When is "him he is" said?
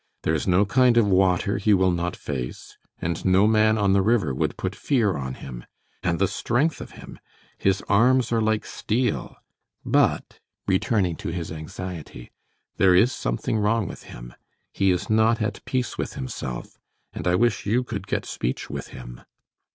14.09-15.07